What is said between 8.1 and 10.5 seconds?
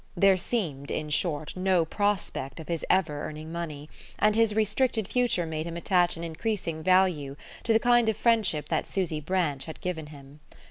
friendship that Susy Branch had given him.